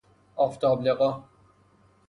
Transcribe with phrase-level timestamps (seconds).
[0.35, 1.23] آفتاب لقا